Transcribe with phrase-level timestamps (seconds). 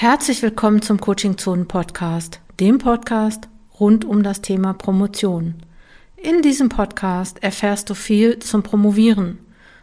[0.00, 3.48] Herzlich willkommen zum Coaching Zonen Podcast, dem Podcast
[3.78, 5.56] rund um das Thema Promotion.
[6.16, 9.40] In diesem Podcast erfährst du viel zum Promovieren.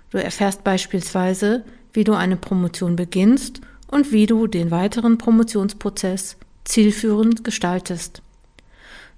[0.10, 3.62] Du erfährst beispielsweise, wie du eine Promotion beginnst
[3.92, 8.24] und wie du den weiteren Promotionsprozess zielführend gestaltest.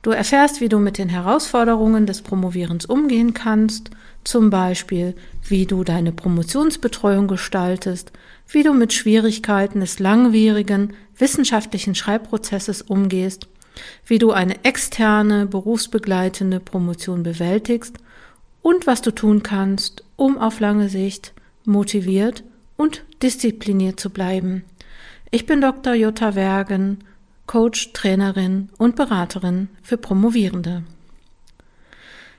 [0.02, 3.89] Du erfährst, wie du mit den Herausforderungen des Promovierens umgehen kannst,
[4.25, 5.16] zum Beispiel,
[5.47, 8.11] wie du deine Promotionsbetreuung gestaltest,
[8.49, 13.47] wie du mit Schwierigkeiten des langwierigen wissenschaftlichen Schreibprozesses umgehst,
[14.05, 17.97] wie du eine externe berufsbegleitende Promotion bewältigst
[18.61, 21.33] und was du tun kannst, um auf lange Sicht
[21.65, 22.43] motiviert
[22.75, 24.63] und diszipliniert zu bleiben.
[25.31, 25.93] Ich bin Dr.
[25.93, 27.00] Jutta Wergen
[27.45, 30.83] Coach, Trainerin und Beraterin für Promovierende.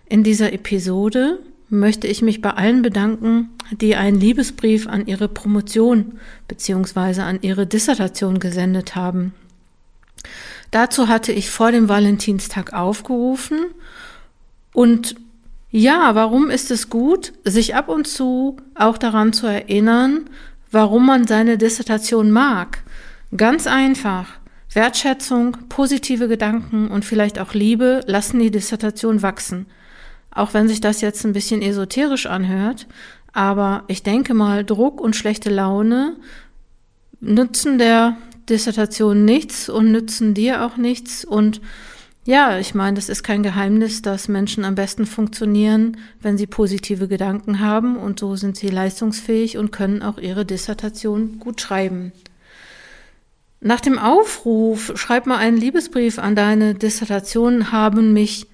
[0.06, 6.18] In dieser Episode möchte ich mich bei allen bedanken, die einen Liebesbrief an ihre Promotion
[6.48, 7.22] bzw.
[7.22, 9.32] an ihre Dissertation gesendet haben.
[10.70, 13.66] Dazu hatte ich vor dem Valentinstag aufgerufen
[14.72, 15.14] und
[15.70, 20.28] ja, warum ist es gut, sich ab und zu auch daran zu erinnern,
[20.72, 22.82] warum man seine Dissertation mag?
[23.36, 24.26] Ganz einfach.
[24.72, 29.66] Wertschätzung, positive Gedanken und vielleicht auch Liebe lassen die Dissertation wachsen.
[30.30, 32.86] Auch wenn sich das jetzt ein bisschen esoterisch anhört,
[33.32, 36.16] aber ich denke mal, Druck und schlechte Laune
[37.20, 38.16] nützen der
[38.48, 41.24] Dissertation nichts und nützen dir auch nichts.
[41.24, 41.60] Und
[42.24, 47.08] ja, ich meine, das ist kein Geheimnis, dass Menschen am besten funktionieren, wenn sie positive
[47.08, 52.12] Gedanken haben und so sind sie leistungsfähig und können auch ihre Dissertation gut schreiben.
[53.60, 58.46] Nach dem Aufruf, schreib mal einen Liebesbrief an deine Dissertation, haben mich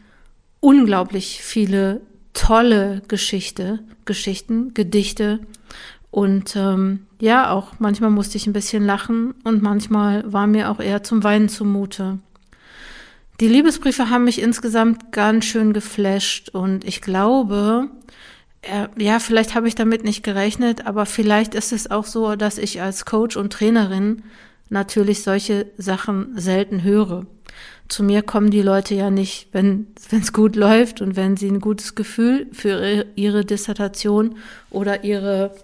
[0.61, 2.01] unglaublich viele
[2.33, 5.41] tolle Geschichte, Geschichten, Gedichte
[6.11, 10.81] und ähm, ja, auch manchmal musste ich ein bisschen lachen und manchmal war mir auch
[10.81, 12.19] eher zum Weinen zumute.
[13.41, 17.91] Die Liebesbriefe haben mich insgesamt ganz schön geflasht und ich glaube,
[18.63, 22.57] äh, ja, vielleicht habe ich damit nicht gerechnet, aber vielleicht ist es auch so, dass
[22.57, 24.23] ich als Coach und Trainerin
[24.69, 27.27] natürlich solche Sachen selten höre.
[27.89, 31.61] Zu mir kommen die Leute ja nicht, wenn es gut läuft und wenn sie ein
[31.61, 34.37] gutes Gefühl für ihre Dissertation
[34.71, 35.55] oder ihre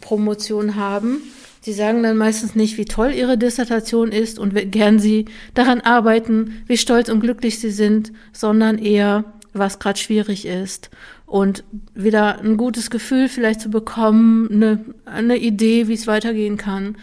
[0.00, 1.22] Promotion haben.
[1.62, 5.80] Sie sagen dann meistens nicht, wie toll ihre Dissertation ist und wie gern sie daran
[5.80, 10.90] arbeiten, wie stolz und glücklich sie sind, sondern eher, was gerade schwierig ist.
[11.26, 16.96] Und wieder ein gutes Gefühl vielleicht zu bekommen, eine, eine Idee, wie es weitergehen kann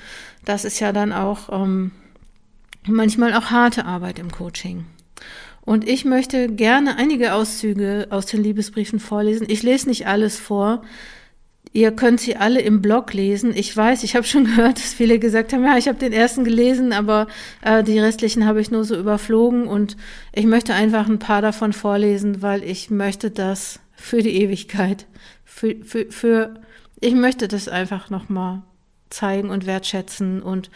[0.48, 1.92] das ist ja dann auch ähm,
[2.86, 4.86] manchmal auch harte Arbeit im Coaching.
[5.62, 9.48] Und ich möchte gerne einige Auszüge aus den Liebesbriefen vorlesen.
[9.50, 10.84] Ich lese nicht alles vor.
[11.74, 13.52] Ihr könnt sie alle im Blog lesen.
[13.54, 16.46] Ich weiß, ich habe schon gehört, dass viele gesagt haben, ja, ich habe den ersten
[16.46, 17.28] gelesen, aber
[17.62, 19.68] äh, die restlichen habe ich nur so überflogen.
[19.68, 19.98] Und
[20.32, 25.08] ich möchte einfach ein paar davon vorlesen, weil ich möchte das für die Ewigkeit,
[25.44, 26.62] für, für, für
[27.02, 28.64] ich möchte das einfach nochmal
[29.10, 30.70] zeigen und wertschätzen und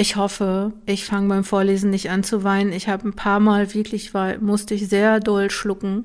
[0.00, 2.72] ich hoffe, ich fange beim Vorlesen nicht an zu weinen.
[2.72, 6.04] Ich habe ein paar Mal wirklich, weil musste ich sehr doll schlucken,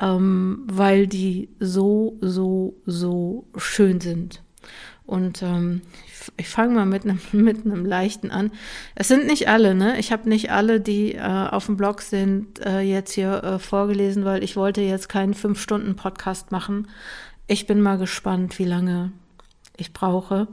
[0.00, 4.42] ähm, weil die so, so, so schön sind.
[5.04, 5.82] Und ähm,
[6.38, 8.52] ich, fange mal mit einem mit leichten an.
[8.94, 9.98] Es sind nicht alle, ne?
[9.98, 14.24] Ich habe nicht alle, die äh, auf dem Blog sind, äh, jetzt hier äh, vorgelesen,
[14.24, 16.88] weil ich wollte jetzt keinen fünf Stunden Podcast machen.
[17.48, 19.12] Ich bin mal gespannt, wie lange
[19.76, 20.48] ich brauche.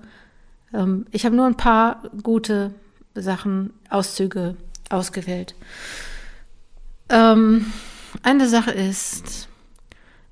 [0.73, 2.73] Ähm, ich habe nur ein paar gute
[3.16, 4.55] Sachen, Auszüge
[4.89, 5.55] ausgewählt.
[7.09, 7.72] Ähm,
[8.23, 9.47] eine Sache ist,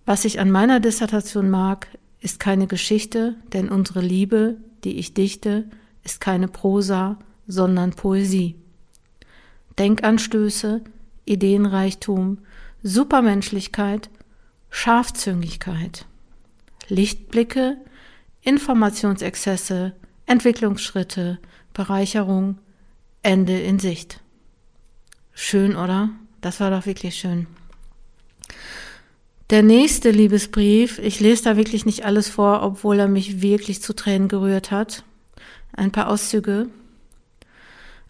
[0.06, 1.88] was ich an meiner Dissertation mag,
[2.20, 5.66] ist keine Geschichte, denn unsere Liebe, die ich dichte,
[6.04, 7.18] ist keine Prosa,
[7.48, 8.56] sondern Poesie.
[9.78, 10.82] Denkanstöße,
[11.26, 12.40] Ideenreichtum,
[12.84, 14.10] Supermenschlichkeit,
[14.70, 16.06] Scharfzüngigkeit,
[16.88, 17.78] Lichtblicke,
[18.42, 19.94] Informationsexzesse,
[20.26, 21.40] Entwicklungsschritte,
[21.74, 22.58] Bereicherung,
[23.22, 24.22] Ende in Sicht.
[25.34, 26.10] Schön, oder?
[26.42, 27.48] Das war doch wirklich schön.
[29.52, 33.94] Der nächste Liebesbrief, ich lese da wirklich nicht alles vor, obwohl er mich wirklich zu
[33.94, 35.04] Tränen gerührt hat.
[35.74, 36.68] Ein paar Auszüge.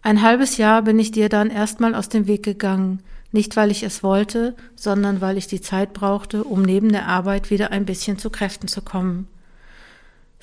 [0.00, 3.02] Ein halbes Jahr bin ich dir dann erstmal aus dem Weg gegangen,
[3.32, 7.50] nicht weil ich es wollte, sondern weil ich die Zeit brauchte, um neben der Arbeit
[7.50, 9.28] wieder ein bisschen zu Kräften zu kommen.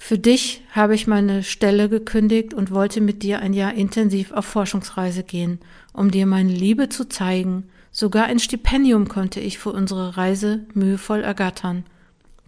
[0.05, 4.43] Für dich habe ich meine Stelle gekündigt und wollte mit dir ein Jahr intensiv auf
[4.43, 5.59] Forschungsreise gehen,
[5.93, 7.69] um dir meine Liebe zu zeigen.
[7.89, 11.85] Sogar ein Stipendium konnte ich für unsere Reise mühevoll ergattern.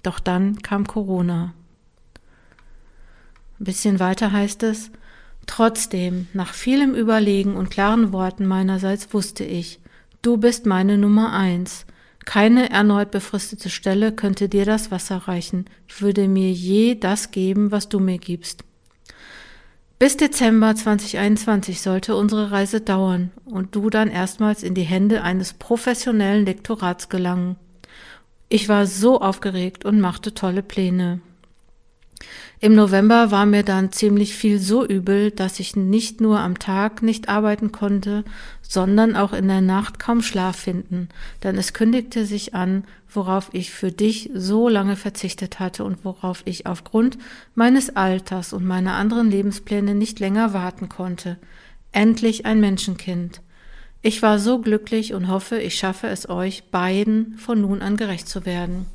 [0.03, 1.53] Doch dann kam Corona.
[3.61, 4.91] Ein bisschen weiter heißt es,
[5.45, 9.79] Trotzdem, nach vielem Überlegen und klaren Worten meinerseits wusste ich,
[10.21, 11.84] du bist meine Nummer eins.
[12.25, 15.65] Keine erneut befristete Stelle könnte dir das Wasser reichen,
[15.99, 18.63] würde mir je das geben, was du mir gibst.
[19.97, 25.53] Bis Dezember 2021 sollte unsere Reise dauern und du dann erstmals in die Hände eines
[25.53, 27.55] professionellen Lektorats gelangen.
[28.49, 31.21] Ich war so aufgeregt und machte tolle Pläne.
[32.61, 37.01] Im November war mir dann ziemlich viel so übel, dass ich nicht nur am Tag
[37.01, 38.23] nicht arbeiten konnte,
[38.61, 41.09] sondern auch in der Nacht kaum Schlaf finden,
[41.43, 46.43] denn es kündigte sich an, worauf ich für dich so lange verzichtet hatte und worauf
[46.45, 47.17] ich aufgrund
[47.55, 51.37] meines Alters und meiner anderen Lebenspläne nicht länger warten konnte.
[51.91, 53.41] Endlich ein Menschenkind.
[54.01, 58.27] Ich war so glücklich und hoffe, ich schaffe es euch beiden von nun an gerecht
[58.27, 58.85] zu werden.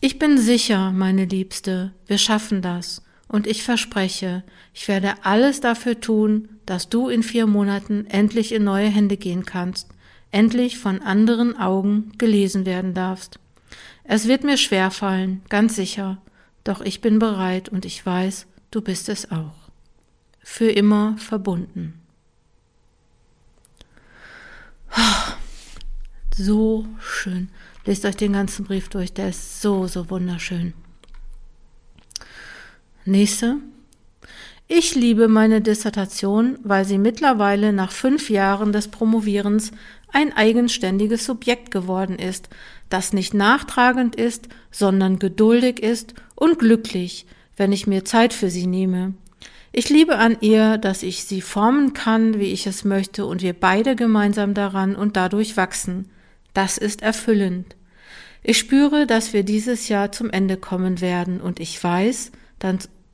[0.00, 3.02] Ich bin sicher, meine Liebste, wir schaffen das.
[3.28, 8.62] Und ich verspreche, ich werde alles dafür tun, dass du in vier Monaten endlich in
[8.62, 9.88] neue Hände gehen kannst,
[10.30, 13.40] endlich von anderen Augen gelesen werden darfst.
[14.04, 16.18] Es wird mir schwer fallen, ganz sicher,
[16.62, 19.70] doch ich bin bereit und ich weiß, du bist es auch.
[20.40, 22.00] Für immer verbunden.
[26.36, 27.48] So schön.
[27.86, 30.74] Lest euch den ganzen Brief durch, der ist so, so wunderschön.
[33.04, 33.58] Nächste.
[34.66, 39.70] Ich liebe meine Dissertation, weil sie mittlerweile nach fünf Jahren des Promovierens
[40.12, 42.48] ein eigenständiges Subjekt geworden ist,
[42.88, 48.66] das nicht nachtragend ist, sondern geduldig ist und glücklich, wenn ich mir Zeit für sie
[48.66, 49.14] nehme.
[49.70, 53.52] Ich liebe an ihr, dass ich sie formen kann, wie ich es möchte, und wir
[53.52, 56.10] beide gemeinsam daran und dadurch wachsen.
[56.56, 57.76] Das ist erfüllend.
[58.42, 62.32] Ich spüre, dass wir dieses Jahr zum Ende kommen werden und ich weiß,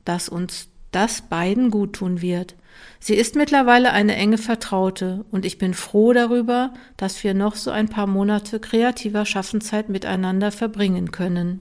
[0.05, 2.55] dass uns das beiden gut tun wird.
[3.01, 7.69] Sie ist mittlerweile eine enge Vertraute und ich bin froh darüber, dass wir noch so
[7.69, 11.59] ein paar Monate kreativer Schaffenszeit miteinander verbringen können.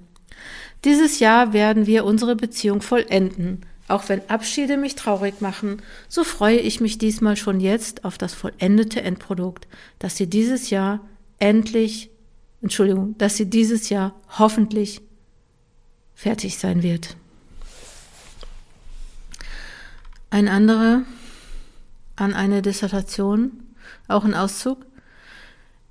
[0.84, 3.66] Dieses Jahr werden wir unsere Beziehung vollenden.
[3.88, 8.34] Auch wenn Abschiede mich traurig machen, so freue ich mich diesmal schon jetzt auf das
[8.34, 9.66] vollendete Endprodukt,
[9.98, 11.00] das sie dieses Jahr
[11.38, 12.10] endlich,
[12.60, 15.00] Entschuldigung, dass sie dieses Jahr hoffentlich
[16.14, 17.16] fertig sein wird.
[20.30, 21.02] Ein anderer
[22.16, 23.52] an eine Dissertation,
[24.08, 24.86] auch ein Auszug.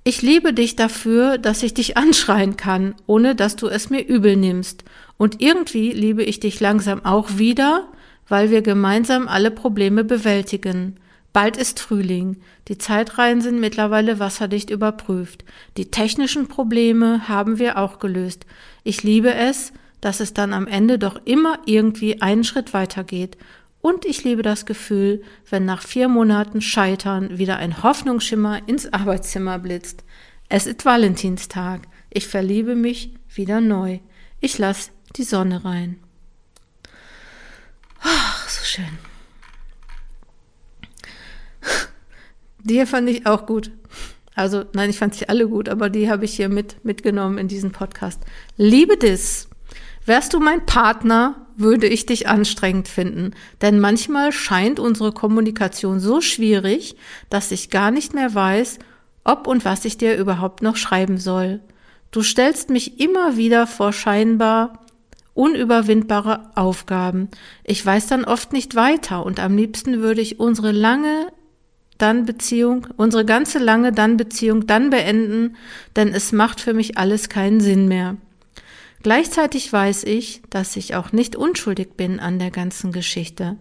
[0.04, 4.36] Ich liebe dich dafür, dass ich dich anschreien kann, ohne dass du es mir übel
[4.36, 4.84] nimmst.
[5.16, 7.88] Und irgendwie liebe ich dich langsam auch wieder,
[8.26, 10.96] weil wir gemeinsam alle Probleme bewältigen.
[11.32, 12.36] Bald ist Frühling.
[12.68, 15.44] Die Zeitreihen sind mittlerweile wasserdicht überprüft.
[15.76, 18.44] Die technischen Probleme haben wir auch gelöst.
[18.84, 23.38] Ich liebe es, dass es dann am Ende doch immer irgendwie einen Schritt weitergeht.
[23.80, 29.58] Und ich liebe das Gefühl, wenn nach vier Monaten Scheitern wieder ein Hoffnungsschimmer ins Arbeitszimmer
[29.58, 30.04] blitzt.
[30.48, 31.88] Es ist Valentinstag.
[32.10, 34.00] Ich verliebe mich wieder neu.
[34.40, 35.98] Ich lass die Sonne rein.
[38.02, 39.11] Ach, so schön.
[42.64, 43.70] Die fand ich auch gut.
[44.34, 47.48] Also, nein, ich fand sie alle gut, aber die habe ich hier mit, mitgenommen in
[47.48, 48.20] diesen Podcast.
[48.56, 49.48] Liebe Dis,
[50.06, 53.32] wärst du mein Partner, würde ich dich anstrengend finden.
[53.60, 56.96] Denn manchmal scheint unsere Kommunikation so schwierig,
[57.28, 58.78] dass ich gar nicht mehr weiß,
[59.24, 61.60] ob und was ich dir überhaupt noch schreiben soll.
[62.10, 64.84] Du stellst mich immer wieder vor scheinbar
[65.34, 67.28] unüberwindbare Aufgaben.
[67.64, 71.28] Ich weiß dann oft nicht weiter und am liebsten würde ich unsere lange
[72.02, 75.56] dann Beziehung, unsere ganze lange dann Beziehung dann beenden,
[75.96, 78.16] denn es macht für mich alles keinen Sinn mehr.
[79.02, 83.56] Gleichzeitig weiß ich, dass ich auch nicht unschuldig bin an der ganzen Geschichte.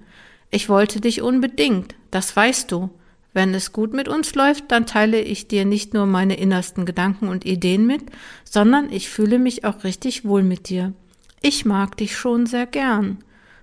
[0.50, 2.90] Ich wollte dich unbedingt, das weißt du.
[3.34, 7.30] Wenn es gut mit uns läuft, dann teile ich dir nicht nur meine innersten Gedanken
[7.30, 8.04] und Ideen mit,
[8.44, 10.94] sondern ich fühle mich auch richtig wohl mit dir.
[11.42, 13.20] Ich mag dich schon sehr gern.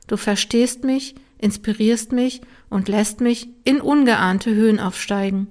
[0.07, 5.49] Du verstehst mich, inspirierst mich und lässt mich in ungeahnte Höhen aufsteigen.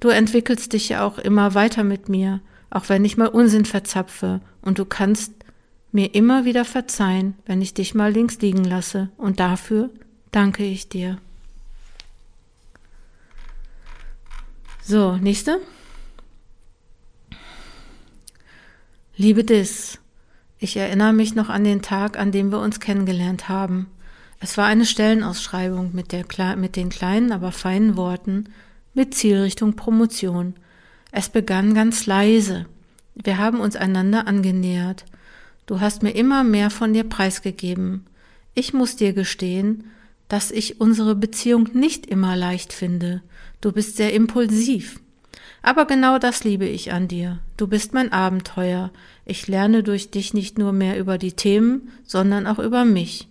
[0.00, 4.40] Du entwickelst dich ja auch immer weiter mit mir, auch wenn ich mal Unsinn verzapfe,
[4.62, 5.32] und du kannst
[5.92, 9.90] mir immer wieder verzeihen, wenn ich dich mal links liegen lasse, und dafür
[10.30, 11.18] danke ich dir.
[14.82, 15.60] So, nächste.
[19.16, 19.98] Liebe Dis,
[20.58, 23.88] ich erinnere mich noch an den Tag, an dem wir uns kennengelernt haben.
[24.40, 26.24] Es war eine Stellenausschreibung mit, der,
[26.56, 28.44] mit den kleinen, aber feinen Worten
[28.94, 30.54] mit Zielrichtung Promotion.
[31.10, 32.66] Es begann ganz leise.
[33.14, 35.04] Wir haben uns einander angenähert.
[35.66, 38.06] Du hast mir immer mehr von dir preisgegeben.
[38.54, 39.84] Ich muss dir gestehen,
[40.28, 43.22] dass ich unsere Beziehung nicht immer leicht finde.
[43.60, 45.00] Du bist sehr impulsiv.
[45.62, 47.40] Aber genau das liebe ich an dir.
[47.56, 48.90] Du bist mein Abenteuer.
[49.24, 53.27] Ich lerne durch dich nicht nur mehr über die Themen, sondern auch über mich.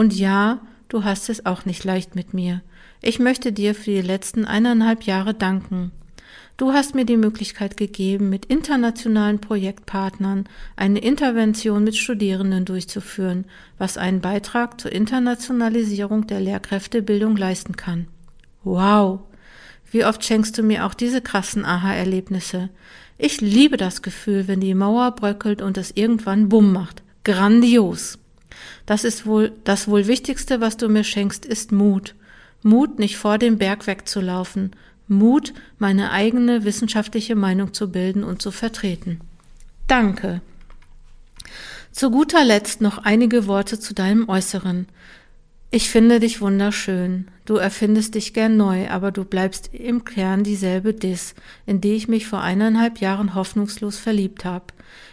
[0.00, 2.62] Und ja, du hast es auch nicht leicht mit mir.
[3.02, 5.92] Ich möchte dir für die letzten eineinhalb Jahre danken.
[6.56, 13.44] Du hast mir die Möglichkeit gegeben, mit internationalen Projektpartnern eine Intervention mit Studierenden durchzuführen,
[13.76, 18.08] was einen Beitrag zur Internationalisierung der Lehrkräftebildung leisten kann.
[18.64, 19.20] Wow!
[19.90, 22.70] Wie oft schenkst du mir auch diese krassen Aha-Erlebnisse?
[23.18, 27.02] Ich liebe das Gefühl, wenn die Mauer bröckelt und es irgendwann Bumm macht.
[27.22, 28.16] Grandios.
[28.86, 32.14] Das ist wohl, das wohl Wichtigste, was du mir schenkst, ist Mut.
[32.62, 34.72] Mut, nicht vor dem Berg wegzulaufen.
[35.08, 39.20] Mut, meine eigene wissenschaftliche Meinung zu bilden und zu vertreten.
[39.86, 40.40] Danke.
[41.90, 44.86] Zu guter Letzt noch einige Worte zu deinem Äußeren.
[45.72, 47.28] Ich finde dich wunderschön.
[47.44, 51.34] Du erfindest dich gern neu, aber du bleibst im Kern dieselbe Dis,
[51.66, 54.66] in die ich mich vor eineinhalb Jahren hoffnungslos verliebt habe.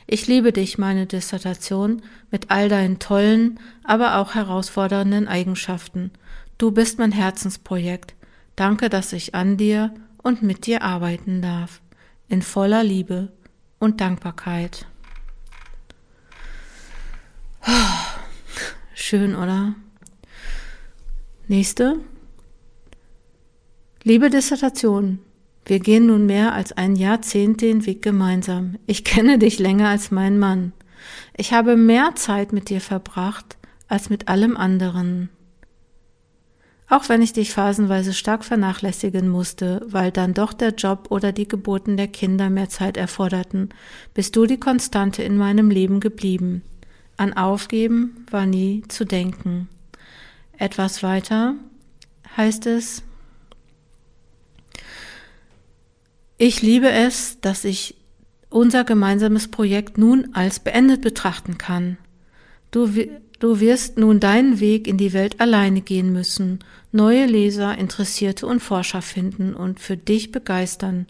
[0.10, 6.12] Ich liebe dich, meine Dissertation, mit all deinen tollen, aber auch herausfordernden Eigenschaften.
[6.58, 8.16] Du bist mein Herzensprojekt.
[8.56, 11.82] Danke, dass ich an dir und mit dir arbeiten darf.
[12.30, 13.34] In voller Liebe
[13.80, 14.86] und Dankbarkeit.
[18.96, 19.76] Schön, oder?
[21.50, 22.00] Nächste.
[24.04, 25.20] Liebe Dissertation,
[25.68, 28.78] wir gehen nun mehr als ein Jahrzehnt den Weg gemeinsam.
[28.88, 30.72] Ich kenne dich länger als mein Mann.
[31.36, 33.58] Ich habe mehr Zeit mit dir verbracht
[33.90, 35.30] als mit allem anderen.
[36.90, 41.48] Auch wenn ich dich phasenweise stark vernachlässigen musste, weil dann doch der Job oder die
[41.48, 43.70] Geburten der Kinder mehr Zeit erforderten,
[44.14, 46.62] bist du die Konstante in meinem Leben geblieben.
[47.18, 49.68] An Aufgeben war nie zu denken.
[50.58, 51.56] Etwas weiter
[52.38, 53.04] heißt es,
[56.38, 57.96] ich liebe es, dass ich
[58.50, 61.98] unser gemeinsames Projekt nun als beendet betrachten kann.
[62.72, 62.90] Du,
[63.40, 66.60] du wirst nun deinen Weg in die Welt alleine gehen müssen,
[66.92, 71.08] neue Leser, Interessierte und Forscher finden und für dich begeistern.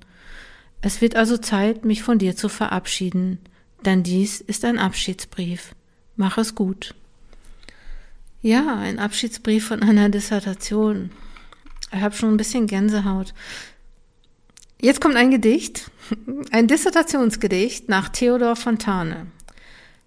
[0.81, 3.39] Es wird also Zeit, mich von dir zu verabschieden,
[3.85, 5.75] denn dies ist ein Abschiedsbrief.
[6.15, 6.95] Mach es gut.
[8.41, 11.11] Ja, ein Abschiedsbrief von einer Dissertation.
[11.91, 13.33] Ich habe schon ein bisschen Gänsehaut.
[14.79, 15.89] Jetzt kommt ein Gedicht,
[16.51, 19.25] ein Dissertationsgedicht nach Theodor Fontane.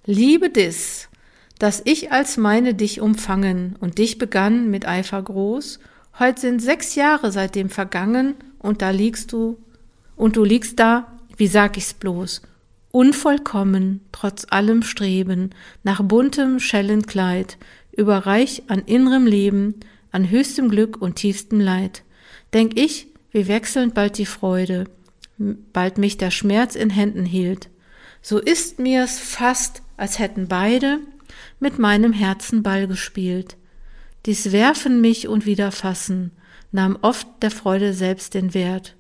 [0.07, 1.09] Liebe Dis,
[1.59, 5.81] dass ich als meine dich umfangen und dich begann mit Eifer groß,
[6.21, 9.59] heut sind sechs Jahre seitdem vergangen und da liegst du,
[10.15, 12.41] und du liegst da, wie sag ich's bloß,
[12.93, 15.50] unvollkommen, trotz allem Streben,
[15.83, 17.59] nach buntem Schellenkleid,
[17.91, 19.81] überreich an innerem Leben,
[20.12, 22.05] an höchstem Glück und tiefstem Leid.
[22.53, 24.85] Denk ich, wie wechselnd bald die Freude,
[25.39, 27.69] bald mich der Schmerz in Händen hielt.
[28.23, 30.99] So ist mir's fast, als hätten beide
[31.59, 33.57] mit meinem Herzen Ball gespielt.
[34.27, 36.33] Dies Werfen mich und Wiederfassen
[36.73, 38.97] nahm oft der Freude selbst den Wert.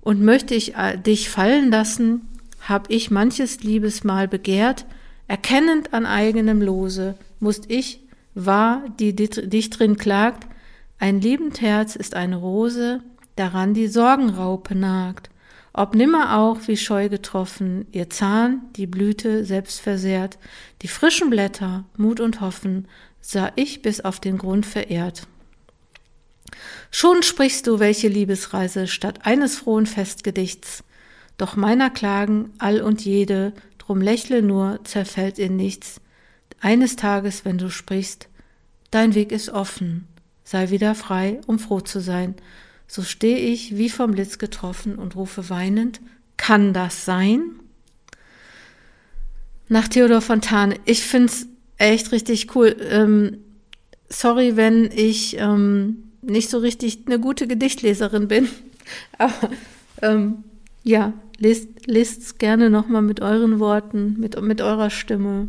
[0.00, 2.28] Und möchte ich äh, dich fallen lassen,
[2.60, 4.86] hab ich manches Liebesmal begehrt,
[5.28, 8.00] erkennend an eigenem Lose, musst ich
[8.34, 10.46] wahr, die dich drin klagt,
[10.98, 13.00] ein liebend Herz ist eine Rose,
[13.36, 15.30] daran die Sorgenraupe nagt.
[15.72, 20.38] Ob nimmer auch, wie scheu getroffen, ihr Zahn, die Blüte selbst versehrt,
[20.82, 22.88] die frischen Blätter, Mut und Hoffen,
[23.22, 25.26] sah ich bis auf den Grund verehrt.
[26.90, 30.84] Schon sprichst du, welche Liebesreise statt eines frohen Festgedichts,
[31.38, 36.00] doch meiner Klagen all und jede, drum lächle nur, zerfällt in nichts,
[36.60, 38.28] eines Tages, wenn du sprichst,
[38.90, 40.06] dein Weg ist offen,
[40.44, 42.34] sei wieder frei, um froh zu sein.
[42.94, 46.02] So stehe ich wie vom Blitz getroffen und rufe weinend,
[46.36, 47.40] kann das sein?
[49.66, 50.74] Nach Theodor Fontane.
[50.84, 51.46] Ich find's
[51.78, 52.76] echt richtig cool.
[52.90, 53.38] Ähm,
[54.10, 58.50] sorry, wenn ich ähm, nicht so richtig eine gute Gedichtleserin bin.
[59.16, 59.48] Aber
[60.02, 60.44] ähm,
[60.82, 65.48] ja, lest, lest's gerne nochmal mit euren Worten, mit, mit eurer Stimme.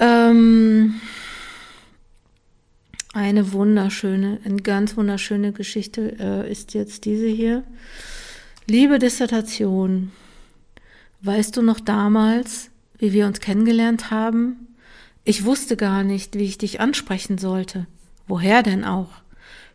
[0.00, 1.00] Ähm,
[3.16, 7.64] eine wunderschöne, eine ganz wunderschöne Geschichte äh, ist jetzt diese hier.
[8.66, 10.12] Liebe Dissertation,
[11.22, 14.76] weißt du noch damals, wie wir uns kennengelernt haben?
[15.24, 17.86] Ich wusste gar nicht, wie ich dich ansprechen sollte.
[18.28, 19.08] Woher denn auch?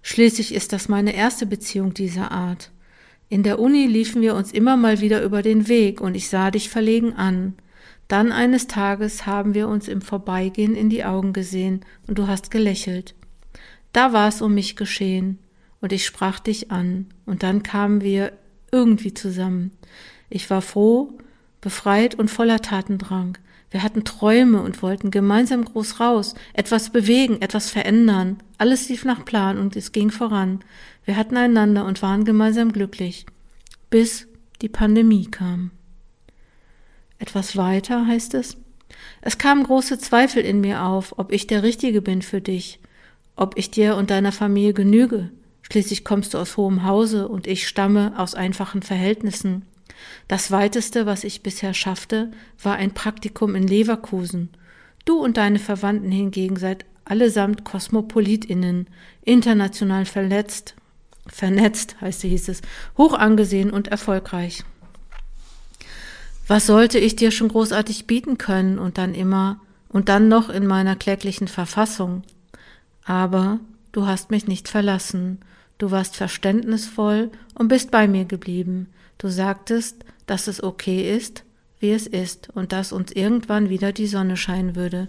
[0.03, 2.69] Schließlich ist das meine erste Beziehung dieser Art.
[3.27, 6.51] In der Uni liefen wir uns immer mal wieder über den Weg und ich sah
[6.51, 7.55] dich verlegen an.
[8.07, 12.51] Dann eines Tages haben wir uns im Vorbeigehen in die Augen gesehen und du hast
[12.51, 13.15] gelächelt.
[13.93, 15.39] Da war es um mich geschehen
[15.81, 18.33] und ich sprach dich an und dann kamen wir
[18.71, 19.71] irgendwie zusammen.
[20.29, 21.17] Ich war froh,
[21.59, 23.37] befreit und voller Tatendrang.
[23.69, 28.37] Wir hatten Träume und wollten gemeinsam groß raus, etwas bewegen, etwas verändern.
[28.57, 30.59] Alles lief nach Plan und es ging voran.
[31.05, 33.25] Wir hatten einander und waren gemeinsam glücklich,
[33.89, 34.27] bis
[34.61, 35.71] die Pandemie kam.
[37.17, 38.57] Etwas weiter heißt es,
[39.21, 42.79] es kamen große Zweifel in mir auf, ob ich der Richtige bin für dich,
[43.41, 45.31] ob ich dir und deiner Familie genüge.
[45.63, 49.65] Schließlich kommst du aus hohem Hause und ich stamme aus einfachen Verhältnissen.
[50.27, 52.29] Das weiteste, was ich bisher schaffte,
[52.61, 54.49] war ein Praktikum in Leverkusen.
[55.05, 58.87] Du und deine Verwandten hingegen seid allesamt Kosmopolitinnen,
[59.25, 60.75] international verletzt,
[61.25, 62.61] vernetzt, heißt hieß es,
[62.95, 64.63] hoch angesehen und erfolgreich.
[66.45, 70.67] Was sollte ich dir schon großartig bieten können und dann immer und dann noch in
[70.67, 72.21] meiner kläglichen Verfassung?
[73.05, 73.59] Aber
[73.91, 75.39] du hast mich nicht verlassen,
[75.77, 78.87] du warst verständnisvoll und bist bei mir geblieben.
[79.17, 81.43] Du sagtest, dass es okay ist,
[81.79, 85.07] wie es ist, und dass uns irgendwann wieder die Sonne scheinen würde.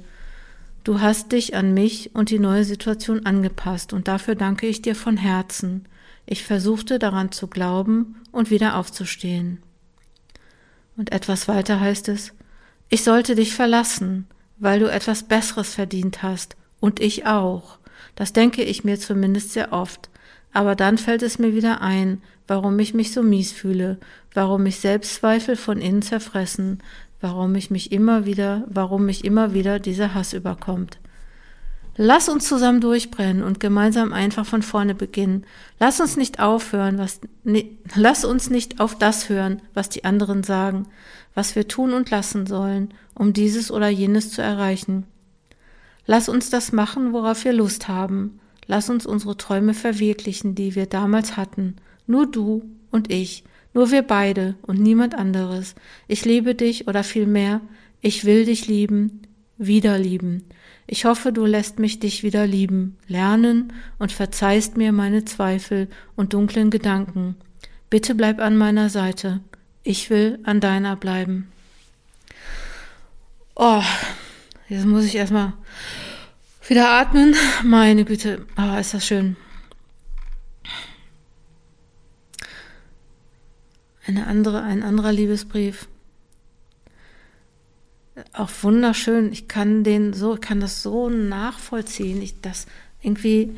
[0.84, 4.96] Du hast dich an mich und die neue Situation angepasst, und dafür danke ich dir
[4.96, 5.87] von Herzen.
[6.26, 9.58] Ich versuchte daran zu glauben und wieder aufzustehen.
[10.96, 12.32] Und etwas weiter heißt es,
[12.88, 14.26] ich sollte dich verlassen,
[14.58, 17.78] weil du etwas Besseres verdient hast, und ich auch.
[18.14, 20.11] Das denke ich mir zumindest sehr oft.
[20.52, 23.99] Aber dann fällt es mir wieder ein, warum ich mich so mies fühle,
[24.35, 26.83] warum mich Selbstzweifel von innen zerfressen,
[27.21, 30.99] warum ich mich immer wieder, warum mich immer wieder dieser Hass überkommt.
[31.97, 35.45] Lass uns zusammen durchbrennen und gemeinsam einfach von vorne beginnen.
[35.78, 40.42] Lass uns nicht aufhören, was, ne, lass uns nicht auf das hören, was die anderen
[40.42, 40.87] sagen,
[41.35, 45.04] was wir tun und lassen sollen, um dieses oder jenes zu erreichen.
[46.06, 48.40] Lass uns das machen, worauf wir Lust haben.
[48.66, 51.77] Lass uns unsere Träume verwirklichen, die wir damals hatten.
[52.07, 55.74] Nur du und ich, nur wir beide und niemand anderes.
[56.09, 57.61] Ich liebe dich oder vielmehr,
[58.00, 59.22] ich will dich lieben,
[59.59, 60.44] wieder lieben.
[60.87, 66.35] Ich hoffe, du lässt mich dich wieder lieben, lernen und verzeihst mir meine Zweifel und
[66.35, 67.37] dunklen Gedanken.
[67.88, 69.40] Bitte bleib an meiner Seite.
[69.85, 71.48] Ich will an deiner bleiben.
[73.55, 73.83] Oh,
[74.68, 75.53] jetzt muss ich erstmal
[76.66, 77.35] wieder atmen.
[77.64, 79.37] Meine Güte, oh, ist das schön.
[84.07, 85.88] Eine andere, ein anderer Liebesbrief
[88.33, 89.33] auch wunderschön.
[89.33, 92.20] Ich kann den so, ich kann das so nachvollziehen.
[92.22, 92.66] Ich, das
[93.01, 93.57] irgendwie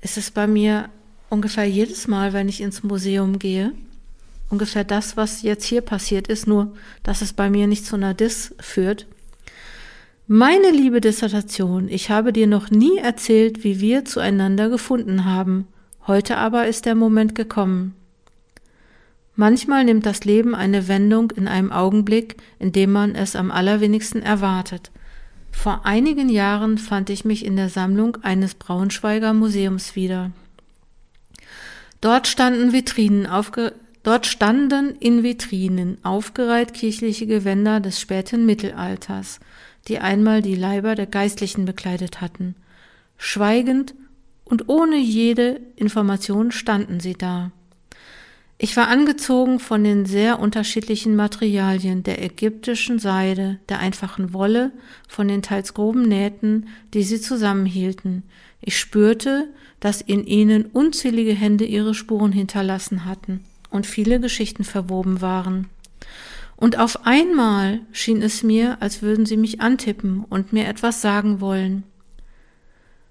[0.00, 0.88] ist es bei mir
[1.28, 3.72] ungefähr jedes Mal, wenn ich ins Museum gehe,
[4.50, 8.14] ungefähr das, was jetzt hier passiert ist, nur dass es bei mir nicht zu einer
[8.14, 9.06] Diss führt.
[10.26, 15.68] Meine liebe Dissertation, ich habe dir noch nie erzählt, wie wir zueinander gefunden haben.
[16.06, 17.94] Heute aber ist der Moment gekommen.
[19.36, 24.22] Manchmal nimmt das Leben eine Wendung in einem Augenblick, in dem man es am allerwenigsten
[24.22, 24.90] erwartet.
[25.52, 30.30] Vor einigen Jahren fand ich mich in der Sammlung eines Braunschweiger Museums wieder.
[32.00, 39.40] Dort standen Vitrinen aufge Dort standen in Vitrinen aufgereiht kirchliche Gewänder des späten Mittelalters,
[39.88, 42.54] die einmal die Leiber der Geistlichen bekleidet hatten.
[43.16, 43.94] Schweigend
[44.44, 47.50] und ohne jede Information standen sie da.
[48.56, 54.70] Ich war angezogen von den sehr unterschiedlichen Materialien der ägyptischen Seide, der einfachen Wolle,
[55.08, 58.22] von den teils groben Nähten, die sie zusammenhielten.
[58.60, 59.48] Ich spürte,
[59.80, 65.68] dass in ihnen unzählige Hände ihre Spuren hinterlassen hatten und viele Geschichten verwoben waren.
[66.56, 71.40] Und auf einmal schien es mir, als würden sie mich antippen und mir etwas sagen
[71.40, 71.84] wollen.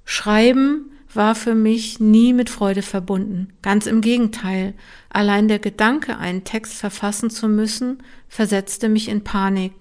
[0.05, 3.49] Schreiben war für mich nie mit Freude verbunden.
[3.61, 4.73] Ganz im Gegenteil.
[5.09, 9.73] Allein der Gedanke, einen Text verfassen zu müssen, versetzte mich in Panik.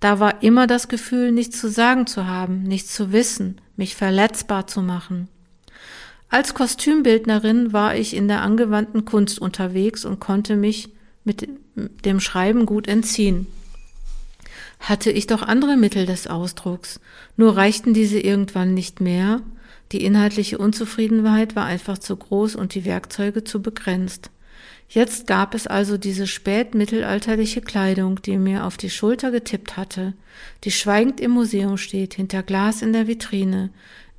[0.00, 4.66] Da war immer das Gefühl, nichts zu sagen zu haben, nichts zu wissen, mich verletzbar
[4.66, 5.28] zu machen.
[6.28, 10.90] Als Kostümbildnerin war ich in der angewandten Kunst unterwegs und konnte mich
[11.24, 13.46] mit dem Schreiben gut entziehen.
[14.80, 17.00] Hatte ich doch andere Mittel des Ausdrucks,
[17.36, 19.40] nur reichten diese irgendwann nicht mehr,
[19.92, 24.30] die inhaltliche Unzufriedenheit war einfach zu groß und die Werkzeuge zu begrenzt.
[24.88, 30.14] Jetzt gab es also diese spätmittelalterliche Kleidung, die mir auf die Schulter getippt hatte,
[30.64, 33.70] die schweigend im Museum steht, hinter Glas in der Vitrine.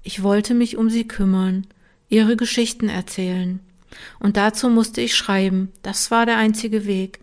[0.04, 1.68] Ich wollte mich um sie kümmern,
[2.10, 3.60] ihre Geschichten erzählen.
[4.20, 7.20] Und dazu musste ich schreiben, das war der einzige Weg.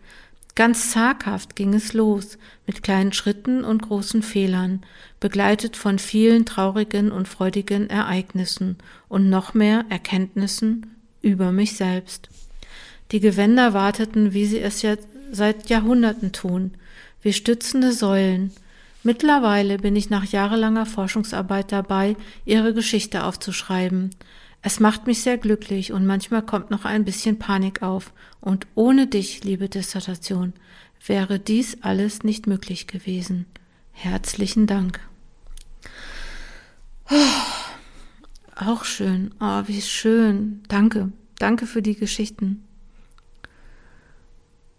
[0.55, 4.83] Ganz zaghaft ging es los, mit kleinen Schritten und großen Fehlern,
[5.21, 8.77] begleitet von vielen traurigen und freudigen Ereignissen
[9.09, 12.29] und noch mehr Erkenntnissen über mich selbst.
[13.13, 14.97] Die Gewänder warteten, wie sie es ja
[15.33, 16.73] seit Jahrhunderten tun,
[17.23, 18.53] wie stützende Säulen.
[19.03, 24.11] Mittlerweile bin ich nach jahrelanger Forschungsarbeit dabei, ihre Geschichte aufzuschreiben.
[24.62, 28.12] Es macht mich sehr glücklich und manchmal kommt noch ein bisschen Panik auf.
[28.40, 30.53] Und ohne dich, liebe Dissertation,
[31.07, 33.46] wäre dies alles nicht möglich gewesen.
[33.92, 35.01] Herzlichen Dank.
[37.11, 37.16] Oh,
[38.55, 39.35] auch schön.
[39.40, 40.62] Oh, wie schön.
[40.68, 41.11] Danke.
[41.38, 42.62] Danke für die Geschichten.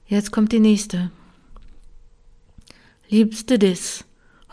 [0.05, 1.09] Jetzt kommt die nächste.
[3.09, 4.05] Liebste Dis,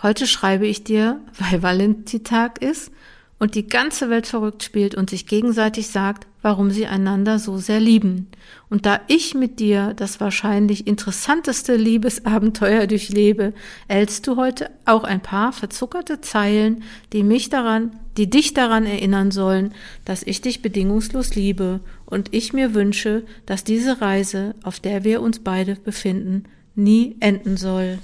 [0.02, 2.90] heute schreibe ich dir, weil Valentitag ist
[3.38, 7.80] und die ganze Welt verrückt spielt und sich gegenseitig sagt, warum sie einander so sehr
[7.80, 8.28] lieben.
[8.68, 13.54] Und da ich mit dir das wahrscheinlich interessanteste Liebesabenteuer durchlebe,
[13.86, 19.30] erhältst du heute auch ein paar verzuckerte Zeilen, die mich daran, die dich daran erinnern
[19.30, 19.74] sollen,
[20.04, 25.22] dass ich dich bedingungslos liebe und ich mir wünsche, dass diese Reise, auf der wir
[25.22, 27.98] uns beide befinden, nie enden soll.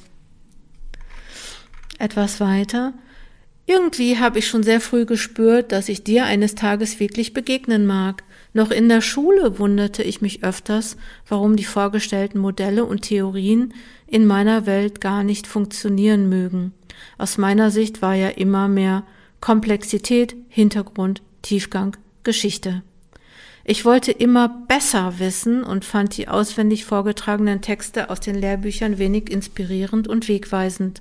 [1.99, 2.93] Etwas weiter.
[3.67, 8.23] Irgendwie habe ich schon sehr früh gespürt, dass ich dir eines Tages wirklich begegnen mag.
[8.53, 10.97] Noch in der Schule wunderte ich mich öfters,
[11.27, 13.73] warum die vorgestellten Modelle und Theorien
[14.07, 16.73] in meiner Welt gar nicht funktionieren mögen.
[17.17, 19.05] Aus meiner Sicht war ja immer mehr
[19.41, 22.83] Komplexität, Hintergrund, Tiefgang, Geschichte.
[23.65, 29.31] Ich wollte immer besser wissen und fand die auswendig vorgetragenen Texte aus den Lehrbüchern wenig
[29.31, 31.01] inspirierend und wegweisend.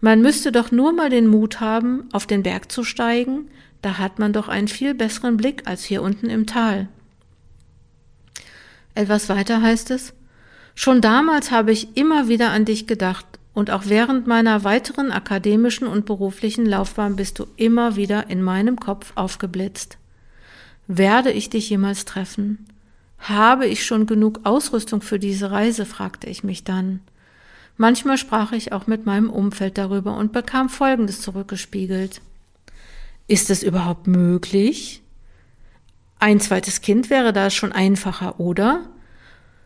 [0.00, 3.48] Man müsste doch nur mal den Mut haben, auf den Berg zu steigen,
[3.82, 6.88] da hat man doch einen viel besseren Blick als hier unten im Tal.
[8.94, 10.14] Etwas weiter heißt es,
[10.74, 15.86] schon damals habe ich immer wieder an dich gedacht und auch während meiner weiteren akademischen
[15.86, 19.98] und beruflichen Laufbahn bist du immer wieder in meinem Kopf aufgeblitzt.
[20.86, 22.66] Werde ich dich jemals treffen?
[23.18, 25.86] Habe ich schon genug Ausrüstung für diese Reise?
[25.86, 27.00] fragte ich mich dann.
[27.78, 32.20] Manchmal sprach ich auch mit meinem Umfeld darüber und bekam Folgendes zurückgespiegelt.
[33.28, 35.00] Ist es überhaupt möglich?
[36.18, 38.88] Ein zweites Kind wäre da schon einfacher, oder?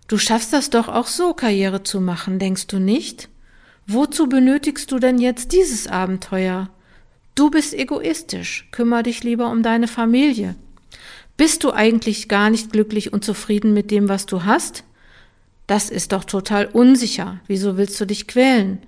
[0.08, 3.30] Du schaffst das doch auch so, Karriere zu machen, denkst du nicht?
[3.86, 6.68] Wozu benötigst du denn jetzt dieses Abenteuer?
[7.34, 10.54] Du bist egoistisch, kümmer dich lieber um deine Familie.
[11.38, 14.84] Bist du eigentlich gar nicht glücklich und zufrieden mit dem, was du hast?
[15.72, 17.40] Das ist doch total unsicher.
[17.46, 18.82] Wieso willst du dich quälen?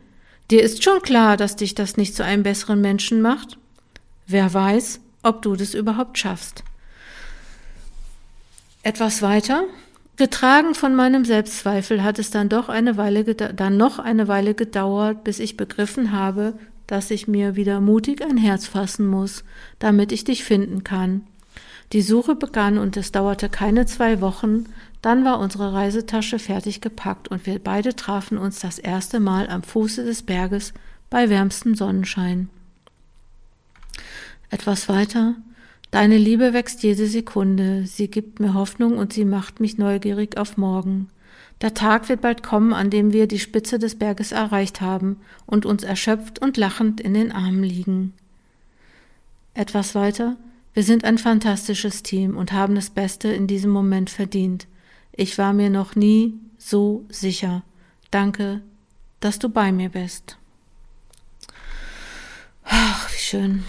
[0.50, 3.56] Dir ist schon klar, dass dich das nicht zu einem besseren Menschen macht?
[4.26, 6.62] Wer weiß, ob du das überhaupt schaffst.
[8.82, 9.64] Etwas weiter.
[10.16, 15.24] Getragen von meinem Selbstzweifel hat es dann doch eine Weile dann noch eine Weile gedauert,
[15.24, 16.52] bis ich begriffen habe,
[16.86, 19.42] dass ich mir wieder mutig ein Herz fassen muss,
[19.78, 21.22] damit ich dich finden kann.
[21.94, 24.66] Die Suche begann und es dauerte keine zwei Wochen,
[25.04, 29.62] dann war unsere Reisetasche fertig gepackt und wir beide trafen uns das erste Mal am
[29.62, 30.72] Fuße des Berges
[31.10, 32.48] bei wärmstem Sonnenschein.
[34.48, 35.34] Etwas weiter.
[35.90, 40.56] Deine Liebe wächst jede Sekunde, sie gibt mir Hoffnung und sie macht mich neugierig auf
[40.56, 41.08] morgen.
[41.60, 45.66] Der Tag wird bald kommen, an dem wir die Spitze des Berges erreicht haben und
[45.66, 48.14] uns erschöpft und lachend in den Armen liegen.
[49.52, 50.36] Etwas weiter.
[50.72, 54.66] Wir sind ein fantastisches Team und haben das Beste in diesem Moment verdient.
[55.16, 57.62] Ich war mir noch nie so sicher.
[58.10, 58.62] Danke,
[59.20, 60.38] dass du bei mir bist.
[62.64, 63.64] Ach, wie schön.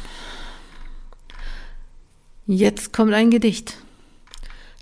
[2.47, 3.77] Jetzt kommt ein Gedicht.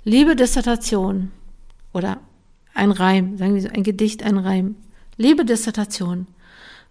[0.04, 1.32] Liebe Dissertation
[1.92, 2.18] oder
[2.74, 4.76] ein Reim, sagen wir so, ein Gedicht, ein Reim.
[5.16, 6.26] Liebe Dissertation,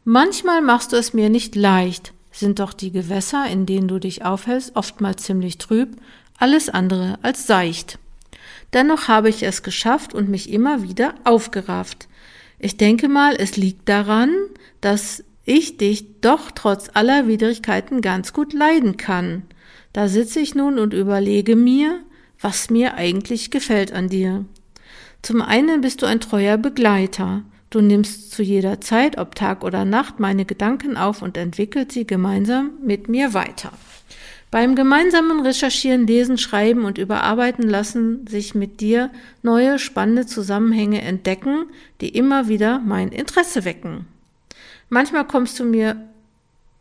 [0.04, 4.24] manchmal machst du es mir nicht leicht, sind doch die Gewässer, in denen du dich
[4.24, 6.00] aufhältst, oftmals ziemlich trüb,
[6.38, 8.00] alles andere als seicht.
[8.74, 12.08] Dennoch habe ich es geschafft und mich immer wieder aufgerafft.
[12.60, 14.32] Ich denke mal, es liegt daran,
[14.82, 19.44] dass ich dich doch trotz aller Widrigkeiten ganz gut leiden kann.
[19.92, 22.00] Da sitze ich nun und überlege mir,
[22.40, 24.46] was mir eigentlich gefällt an dir.
[25.22, 27.44] Zum einen bist du ein treuer Begleiter.
[27.70, 32.06] Du nimmst zu jeder Zeit, ob Tag oder Nacht, meine Gedanken auf und entwickelst sie
[32.06, 33.72] gemeinsam mit mir weiter.
[34.54, 39.10] Beim gemeinsamen Recherchieren, Lesen, Schreiben und Überarbeiten lassen sich mit dir
[39.42, 41.66] neue spannende Zusammenhänge entdecken,
[42.02, 44.06] die immer wieder mein Interesse wecken.
[44.90, 46.08] Manchmal kommst du mir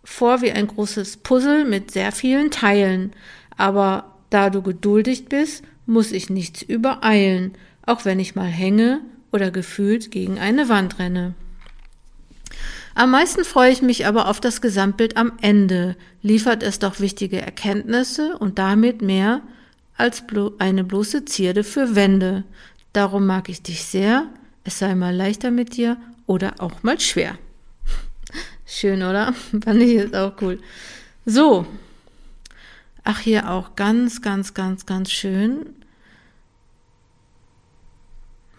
[0.05, 3.13] vor wie ein großes Puzzle mit sehr vielen Teilen,
[3.57, 7.53] aber da du geduldig bist, muss ich nichts übereilen,
[7.87, 9.01] auch wenn ich mal hänge
[9.33, 11.33] oder gefühlt gegen eine Wand renne.
[12.95, 15.97] Am meisten freue ich mich aber auf das Gesamtbild am Ende.
[16.21, 19.41] Liefert es doch wichtige Erkenntnisse und damit mehr
[19.97, 22.45] als blo eine bloße Zierde für Wände.
[22.93, 24.27] Darum mag ich dich sehr.
[24.65, 27.39] Es sei mal leichter mit dir oder auch mal schwer.
[28.67, 29.33] Schön, oder?
[29.65, 30.61] Fand ich jetzt auch cool.
[31.25, 31.67] So.
[33.05, 35.67] Ach, hier auch ganz, ganz, ganz, ganz schön.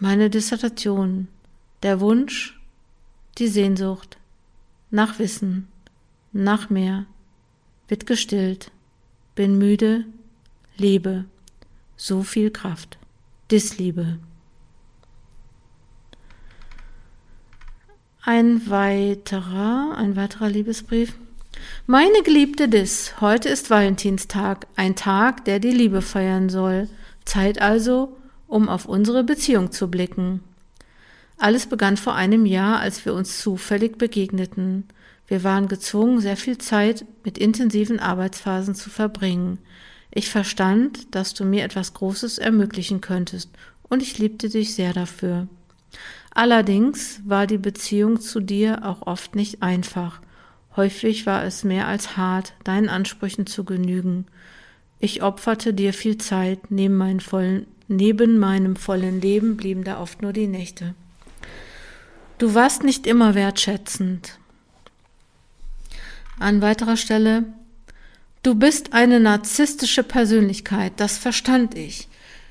[0.00, 1.28] Meine Dissertation.
[1.82, 2.60] Der Wunsch,
[3.38, 4.18] die Sehnsucht
[4.94, 5.66] nach Wissen,
[6.32, 7.06] nach mehr,
[7.88, 8.70] wird gestillt,
[9.34, 10.04] bin müde,
[10.76, 11.24] lebe,
[11.96, 12.96] so viel Kraft,
[13.50, 14.20] Disliebe.
[18.22, 21.18] Ein weiterer, ein weiterer Liebesbrief.
[21.88, 26.88] Meine geliebte Dis, heute ist Valentinstag, ein Tag, der die Liebe feiern soll.
[27.24, 30.40] Zeit also, um auf unsere Beziehung zu blicken.
[31.44, 34.84] Alles begann vor einem Jahr, als wir uns zufällig begegneten.
[35.26, 39.58] Wir waren gezwungen, sehr viel Zeit mit intensiven Arbeitsphasen zu verbringen.
[40.10, 43.50] Ich verstand, dass du mir etwas Großes ermöglichen könntest,
[43.82, 45.46] und ich liebte dich sehr dafür.
[46.30, 50.22] Allerdings war die Beziehung zu dir auch oft nicht einfach.
[50.76, 54.24] Häufig war es mehr als hart, deinen Ansprüchen zu genügen.
[54.98, 60.22] Ich opferte dir viel Zeit, neben, meinen vollen, neben meinem vollen Leben blieben da oft
[60.22, 60.94] nur die Nächte.
[62.36, 64.38] Du warst nicht immer wertschätzend.
[66.40, 67.44] An weiterer Stelle,
[68.42, 72.08] du bist eine narzisstische Persönlichkeit, das verstand ich.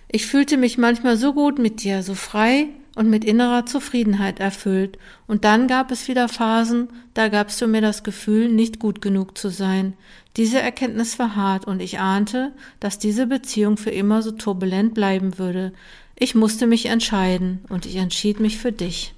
[0.07, 4.97] Ich fühlte mich manchmal so gut mit dir, so frei und mit innerer Zufriedenheit erfüllt,
[5.27, 9.37] und dann gab es wieder Phasen, da gabst du mir das Gefühl, nicht gut genug
[9.37, 9.93] zu sein.
[10.37, 15.37] Diese Erkenntnis war hart, und ich ahnte, dass diese Beziehung für immer so turbulent bleiben
[15.39, 15.73] würde.
[16.15, 19.13] Ich musste mich entscheiden, und ich entschied mich für dich.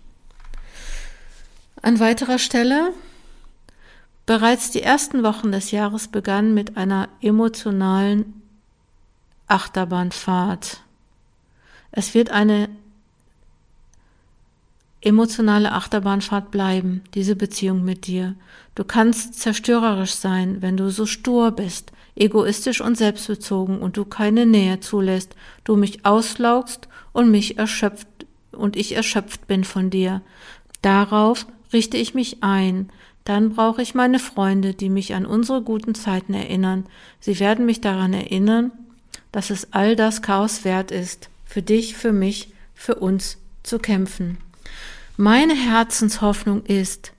[1.86, 2.94] An weiterer Stelle
[4.26, 8.42] Bereits die ersten Wochen des Jahres begannen mit einer emotionalen
[9.46, 10.82] Achterbahnfahrt.
[11.92, 12.70] Es wird eine
[15.02, 18.34] emotionale Achterbahnfahrt bleiben, diese Beziehung mit dir.
[18.74, 24.48] Du kannst zerstörerisch sein, wenn du so stur bist, egoistisch und selbstbezogen und du keine
[24.48, 28.08] Nähe zulässt, du mich auslaugst und mich erschöpft
[28.52, 30.24] und ich erschöpft bin von dir.
[30.82, 31.46] Darauf
[31.76, 32.90] richte ich mich ein,
[33.26, 36.86] dann brauche ich meine Freunde, die mich an unsere guten Zeiten erinnern.
[37.20, 38.72] Sie werden mich daran erinnern,
[39.34, 44.38] dass es all das Chaos wert ist, für dich, für mich, für uns zu kämpfen.
[45.18, 47.12] Meine Herzenshoffnung ist,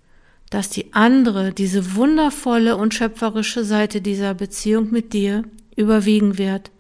[0.48, 5.42] dass die andere, diese wundervolle und schöpferische Seite dieser Beziehung mit dir
[5.76, 6.70] überwiegen wird.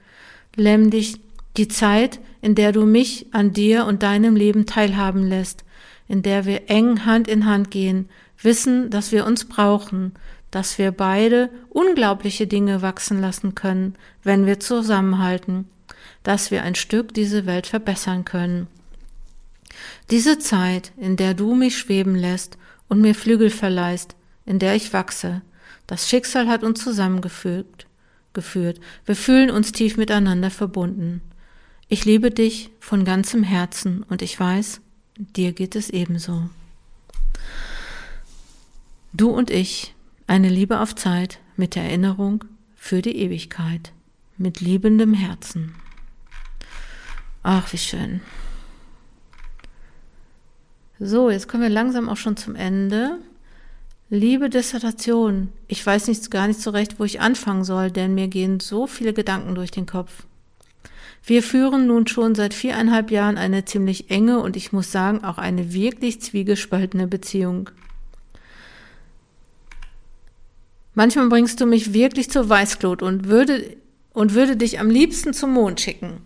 [0.56, 1.20] Nämlich
[1.58, 5.65] die Zeit, in der du mich an dir und deinem Leben teilhaben lässt,
[6.08, 8.08] in der wir eng Hand in Hand gehen,
[8.42, 10.12] wissen, dass wir uns brauchen,
[10.50, 15.68] dass wir beide unglaubliche Dinge wachsen lassen können, wenn wir zusammenhalten,
[16.22, 18.68] dass wir ein Stück diese Welt verbessern können.
[20.10, 22.56] Diese Zeit, in der du mich schweben lässt
[22.88, 25.42] und mir Flügel verleihst, in der ich wachse,
[25.86, 27.86] das Schicksal hat uns zusammengefügt,
[28.32, 28.80] geführt.
[29.04, 31.22] Wir fühlen uns tief miteinander verbunden.
[31.88, 34.80] Ich liebe dich von ganzem Herzen und ich weiß,
[35.16, 36.48] dir geht es ebenso.
[39.12, 39.94] Du und ich,
[40.26, 42.44] eine Liebe auf Zeit mit der Erinnerung
[42.76, 43.92] für die Ewigkeit,
[44.36, 45.74] mit liebendem Herzen.
[47.42, 48.20] Ach, wie schön.
[50.98, 53.18] So, jetzt kommen wir langsam auch schon zum Ende.
[54.08, 55.52] Liebe Dissertation.
[55.66, 58.86] Ich weiß nicht, gar nicht so recht, wo ich anfangen soll, denn mir gehen so
[58.86, 60.26] viele Gedanken durch den Kopf.
[61.26, 65.38] Wir führen nun schon seit viereinhalb Jahren eine ziemlich enge und ich muss sagen auch
[65.38, 67.68] eine wirklich zwiegespaltene Beziehung.
[70.94, 73.76] Manchmal bringst du mich wirklich zur Weißglut und würde,
[74.12, 76.22] und würde dich am liebsten zum Mond schicken.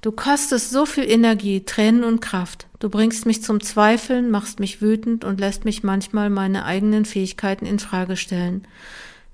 [0.00, 2.68] Du kostest so viel Energie, Tränen und Kraft.
[2.78, 7.66] Du bringst mich zum Zweifeln, machst mich wütend und lässt mich manchmal meine eigenen Fähigkeiten
[7.66, 8.66] in Frage stellen.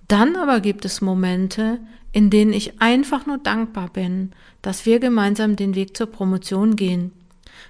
[0.09, 1.79] Dann aber gibt es Momente,
[2.15, 4.31] in denen ich einfach nur dankbar bin,
[4.63, 7.11] dass wir gemeinsam den Weg zur Promotion gehen.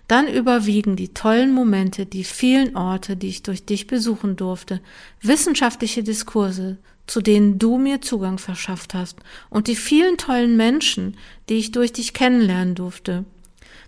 [0.07, 4.83] Dann überwiegen die tollen Momente, die vielen Orte, die ich durch dich besuchen durfte,
[5.23, 6.77] wissenschaftliche Diskurse,
[7.07, 9.17] zu denen du mir Zugang verschafft hast,
[9.49, 11.17] und die vielen tollen Menschen,
[11.49, 13.25] die ich durch dich kennenlernen durfte.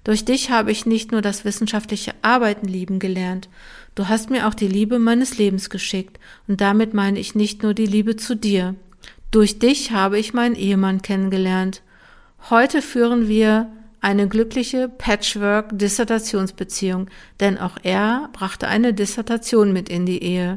[0.05, 3.51] Durch dich habe ich nicht nur das wissenschaftliche Arbeiten lieben gelernt,
[3.95, 7.75] du hast mir auch die Liebe meines Lebens geschickt, und damit meine ich nicht nur
[7.75, 8.75] die Liebe zu dir.
[9.37, 11.83] Durch dich habe ich meinen Ehemann kennengelernt.
[12.49, 13.71] Heute führen wir
[14.01, 20.57] eine glückliche Patchwork-Dissertationsbeziehung, denn auch er brachte eine Dissertation mit in die Ehe.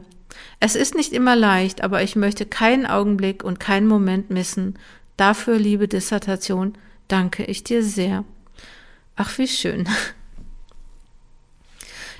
[0.61, 4.79] Es ist nicht immer leicht, aber ich möchte keinen Augenblick und keinen Moment missen.
[5.17, 6.75] Dafür, liebe Dissertation,
[7.09, 8.23] danke ich dir sehr.
[9.17, 9.89] Ach, wie schön.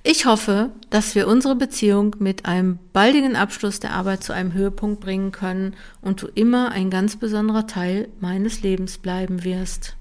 [0.04, 5.02] Ich hoffe, dass wir unsere Beziehung mit einem baldigen Abschluss der Arbeit zu einem Höhepunkt
[5.02, 9.96] bringen können und du immer ein ganz besonderer Teil meines Lebens bleiben wirst.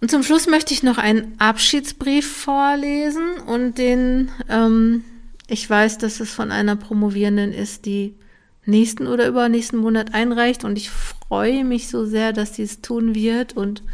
[0.00, 5.04] Und zum Schluss möchte ich noch einen Abschiedsbrief vorlesen und den, ähm,
[5.46, 8.16] ich weiß, dass es von einer Promovierenden ist, die
[8.64, 13.14] nächsten oder übernächsten Monat einreicht und ich freue mich so sehr, dass sie es tun
[13.14, 13.84] wird und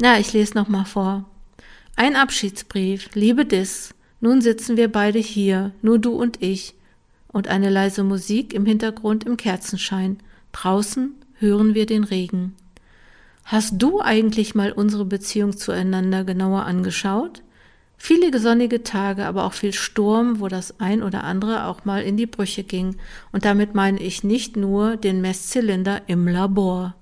[0.00, 1.24] na, ich lese noch mal vor.
[1.96, 6.74] Ein Abschiedsbrief, liebe Dis, nun sitzen wir beide hier, nur du und ich,
[7.28, 10.18] und eine leise Musik im Hintergrund im Kerzenschein.
[10.50, 12.56] Draußen hören wir den Regen.
[13.44, 17.42] Hast du eigentlich mal unsere Beziehung zueinander genauer angeschaut?
[17.96, 22.16] Viele sonnige Tage, aber auch viel Sturm, wo das ein oder andere auch mal in
[22.16, 22.96] die Brüche ging.
[23.30, 26.96] Und damit meine ich nicht nur den Messzylinder im Labor.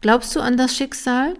[0.00, 1.34] Glaubst du an das Schicksal?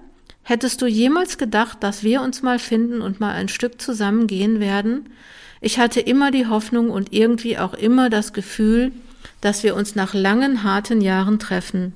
[0.51, 4.59] Hättest du jemals gedacht, dass wir uns mal finden und mal ein Stück zusammen gehen
[4.59, 5.09] werden?
[5.61, 8.91] Ich hatte immer die Hoffnung und irgendwie auch immer das Gefühl,
[9.41, 11.93] dass wir uns nach langen, harten Jahren treffen.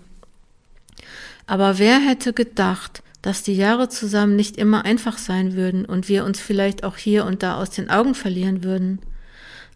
[1.48, 6.24] Aber wer hätte gedacht, dass die Jahre zusammen nicht immer einfach sein würden und wir
[6.24, 9.00] uns vielleicht auch hier und da aus den Augen verlieren würden?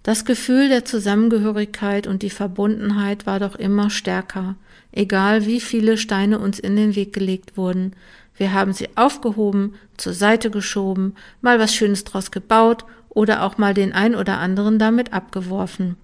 [0.05, 4.55] Das Gefühl der Zusammengehörigkeit und die Verbundenheit war doch immer stärker,
[4.93, 7.97] egal wie viele Steine uns in den Weg gelegt wurden.
[8.39, 13.75] Wir haben sie aufgehoben, zur Seite geschoben, mal was Schönes draus gebaut oder auch mal
[13.75, 15.97] den ein oder anderen damit abgeworfen.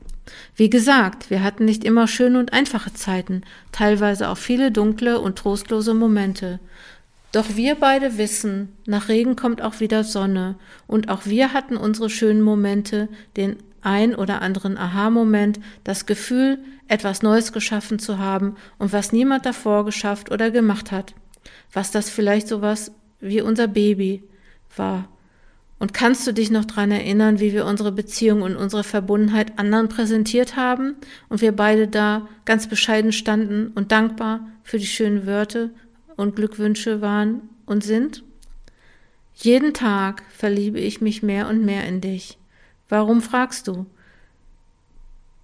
[0.56, 3.42] Wie gesagt, wir hatten nicht immer schöne und einfache Zeiten,
[3.72, 6.58] teilweise auch viele dunkle und trostlose Momente.
[7.30, 12.10] Doch wir beide wissen, nach Regen kommt auch wieder Sonne, und auch wir hatten unsere
[12.10, 18.92] schönen Momente, den ein oder anderen Aha-Moment, das Gefühl, etwas Neues geschaffen zu haben und
[18.92, 21.14] was niemand davor geschafft oder gemacht hat.
[21.72, 24.22] Was das vielleicht sowas wie unser Baby
[24.76, 25.08] war.
[25.78, 29.88] Und kannst du dich noch dran erinnern, wie wir unsere Beziehung und unsere Verbundenheit anderen
[29.88, 30.96] präsentiert haben
[31.28, 35.70] und wir beide da ganz bescheiden standen und dankbar für die schönen Wörter
[36.16, 38.22] und Glückwünsche waren und sind?
[39.34, 42.38] Jeden Tag verliebe ich mich mehr und mehr in dich.
[42.88, 43.86] Warum fragst du?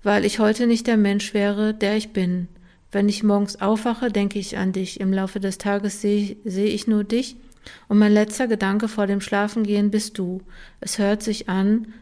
[0.03, 2.49] Weil ich heute nicht der Mensch wäre, der ich bin.
[2.93, 5.01] Wenn ich morgens aufwache, denke ich an dich.
[5.01, 7.37] Im Laufe des Tages sehe, sehe ich nur dich
[7.89, 10.43] und mein letzter Gedanke vor dem Schlafengehen bist du.
[10.81, 11.93] Es hört sich an,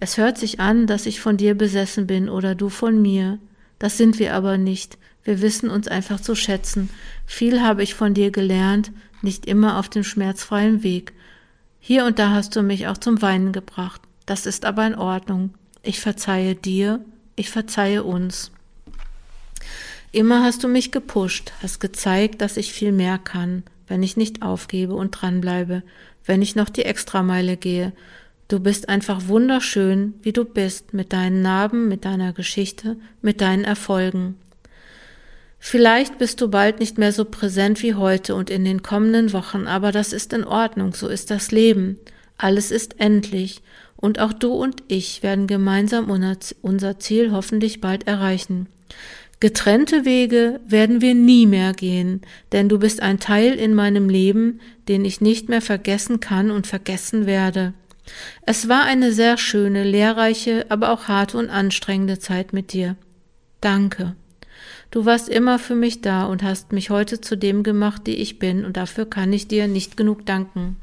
[0.00, 3.38] es hört sich an, dass ich von dir besessen bin oder du von mir.
[3.78, 4.98] Das sind wir aber nicht.
[5.24, 6.88] Wir wissen uns einfach zu schätzen.
[7.26, 8.92] Viel habe ich von dir gelernt,
[9.22, 11.12] nicht immer auf dem schmerzfreien Weg.
[11.80, 14.00] Hier und da hast du mich auch zum Weinen gebracht.
[14.26, 15.54] Das ist aber in Ordnung.
[15.82, 18.52] Ich verzeihe dir, ich verzeihe uns.
[20.18, 24.42] Immer hast du mich gepusht, hast gezeigt, dass ich viel mehr kann, wenn ich nicht
[24.42, 25.84] aufgebe und dranbleibe,
[26.26, 27.92] wenn ich noch die Extrameile gehe.
[28.48, 33.62] Du bist einfach wunderschön, wie du bist, mit deinen Narben, mit deiner Geschichte, mit deinen
[33.62, 34.34] Erfolgen.
[35.60, 39.68] Vielleicht bist du bald nicht mehr so präsent wie heute und in den kommenden Wochen,
[39.68, 41.96] aber das ist in Ordnung, so ist das Leben.
[42.38, 43.62] Alles ist endlich,
[43.94, 48.66] und auch du und ich werden gemeinsam unser Ziel hoffentlich bald erreichen.
[49.40, 54.60] Getrennte Wege werden wir nie mehr gehen, denn du bist ein Teil in meinem Leben,
[54.88, 57.72] den ich nicht mehr vergessen kann und vergessen werde.
[58.46, 62.96] Es war eine sehr schöne, lehrreiche, aber auch harte und anstrengende Zeit mit dir.
[63.60, 64.16] Danke.
[64.90, 68.40] Du warst immer für mich da und hast mich heute zu dem gemacht, die ich
[68.40, 70.76] bin, und dafür kann ich dir nicht genug danken.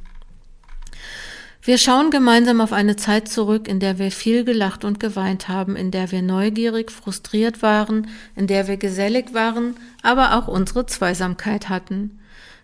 [1.65, 5.75] Wir schauen gemeinsam auf eine Zeit zurück, in der wir viel gelacht und geweint haben,
[5.75, 11.67] in der wir neugierig, frustriert waren, in der wir gesellig waren, aber auch unsere Zweisamkeit
[11.67, 12.19] hatten.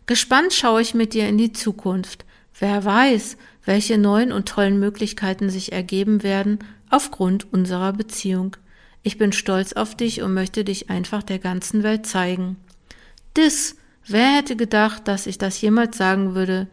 [0.05, 2.25] Gespannt schaue ich mit dir in die Zukunft.
[2.59, 6.59] Wer weiß, welche neuen und tollen Möglichkeiten sich ergeben werden
[6.91, 8.55] aufgrund unserer Beziehung.
[9.01, 12.57] Ich bin stolz auf dich und möchte dich einfach der ganzen Welt zeigen.
[13.35, 16.67] Dis, wer hätte gedacht, dass ich das jemals sagen würde?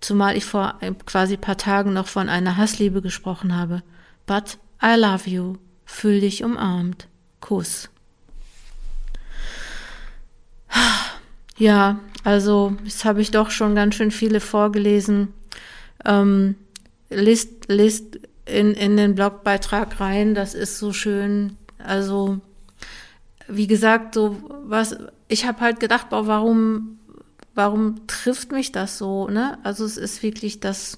[0.00, 3.82] Zumal ich vor quasi paar Tagen noch von einer Hassliebe gesprochen habe.
[4.26, 5.56] But I love you.
[5.84, 7.08] Fühl dich umarmt.
[7.40, 7.88] Kuss.
[11.58, 15.32] Ja, also jetzt habe ich doch schon ganz schön viele vorgelesen.
[16.04, 16.56] Ähm,
[17.08, 21.56] list, list in, in den Blogbeitrag rein, das ist so schön.
[21.78, 22.40] Also,
[23.48, 24.36] wie gesagt, so
[24.66, 24.96] was,
[25.28, 26.95] ich habe halt gedacht, warum
[27.56, 29.58] warum trifft mich das so, ne?
[29.64, 30.96] Also es ist wirklich das,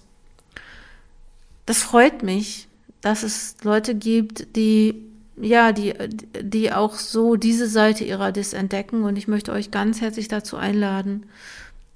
[1.65, 2.69] das freut mich,
[3.01, 5.09] dass es Leute gibt, die
[5.41, 5.95] ja, die,
[6.43, 9.05] die auch so diese Seite ihrer Dis entdecken.
[9.05, 11.27] Und ich möchte euch ganz herzlich dazu einladen,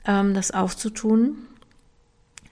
[0.07, 1.39] ähm, das aufzutun.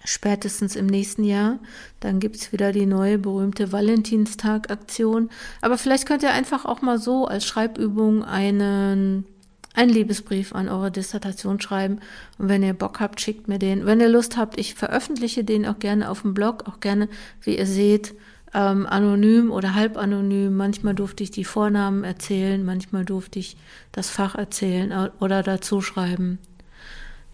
[0.04, 1.58] Spätestens im nächsten Jahr.
[2.00, 5.30] Dann gibt's wieder die neue berühmte Valentinstag-Aktion.
[5.60, 9.26] Aber vielleicht könnt ihr einfach auch mal so als Schreibübung einen
[9.74, 12.00] einen Liebesbrief an eure Dissertation schreiben.
[12.38, 13.86] Und wenn ihr Bock habt, schickt mir den.
[13.86, 17.08] Wenn ihr Lust habt, ich veröffentliche den auch gerne auf dem Blog, auch gerne,
[17.42, 18.14] wie ihr seht,
[18.52, 20.56] ähm, anonym oder halb anonym.
[20.56, 23.56] Manchmal durfte ich die Vornamen erzählen, manchmal durfte ich
[23.92, 26.38] das Fach erzählen oder dazu schreiben.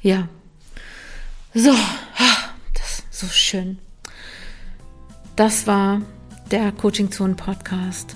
[0.02, 0.28] Ja.
[1.54, 1.72] So,
[2.74, 3.78] das ist so schön.
[5.36, 6.02] Das war
[6.50, 8.14] der Coaching Zone Podcast.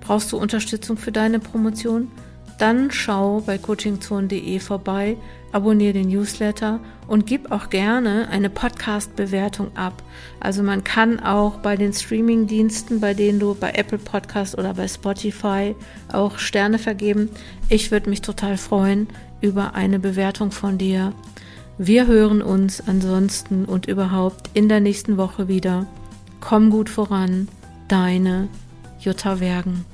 [0.00, 2.10] Brauchst du Unterstützung für deine Promotion?
[2.58, 5.16] Dann schau bei coachingzone.de vorbei,
[5.52, 10.02] abonniere den Newsletter und gib auch gerne eine Podcast-Bewertung ab.
[10.40, 14.88] Also man kann auch bei den Streaming-Diensten, bei denen du bei Apple Podcast oder bei
[14.88, 15.74] Spotify
[16.12, 17.30] auch Sterne vergeben.
[17.68, 19.08] Ich würde mich total freuen
[19.40, 21.12] über eine Bewertung von dir.
[21.78, 25.86] Wir hören uns ansonsten und überhaupt in der nächsten Woche wieder.
[26.40, 27.46] Komm gut voran,
[27.86, 28.48] deine
[29.00, 29.84] Jutta Wergen.